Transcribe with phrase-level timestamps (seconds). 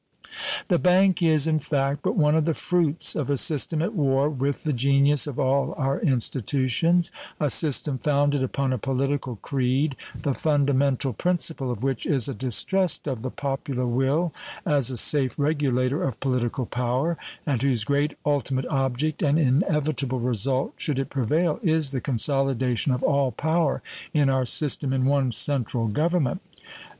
[0.67, 4.31] The bank is, in fact, but one of the fruits of a system at war
[4.31, 10.33] with the genius of all our institutions a system founded upon a political creed the
[10.33, 14.33] fundamental principle of which is a distrust of the popular will
[14.65, 17.15] as a safe regulator of political power,
[17.45, 23.03] and whose great ultimate object and inevitable result, should it prevail, is the consolidation of
[23.03, 23.83] all power
[24.15, 26.41] in our system in one central government.